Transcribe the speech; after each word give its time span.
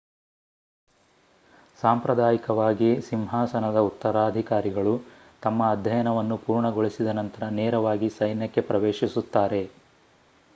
ಸಾಂಪ್ರದಾಯಿಕವಾಗಿ 1.79 3.01
ಸಿಂಹಾಸನದ 3.01 3.79
ಉತ್ತರಾಧಿಕಾರಿಗಳು 3.89 4.93
ತಮ್ಮ 5.43 5.69
ಅಧ್ಯಯನವನ್ನು 5.71 6.37
ಪೂರ್ಣಗೊಳಿಸಿದ 6.39 7.13
ನಂತರ 7.19 7.51
ನೇರವಾಗಿ 7.59 8.09
ಸೈನ್ಯಕ್ಕೆ 8.17 8.63
ಪ್ರವೇಶಿಸುತ್ತಾರೆ 8.63 9.63